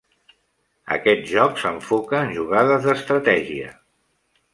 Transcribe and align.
Aquest 0.95 1.27
joc 1.31 1.61
s'enfoca 1.63 2.21
en 2.29 2.33
jugades 2.39 2.87
d'estratègia. 2.87 3.69